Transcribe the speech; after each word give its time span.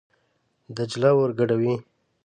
دجله 0.75 1.11
ور 1.17 1.31
ګډوي. 1.39 1.73